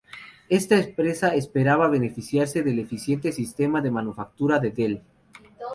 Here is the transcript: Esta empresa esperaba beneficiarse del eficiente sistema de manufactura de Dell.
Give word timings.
Esta 0.49 0.79
empresa 0.79 1.35
esperaba 1.35 1.87
beneficiarse 1.87 2.63
del 2.63 2.79
eficiente 2.79 3.31
sistema 3.31 3.81
de 3.83 3.91
manufactura 3.91 4.57
de 4.57 4.71
Dell. 4.71 5.03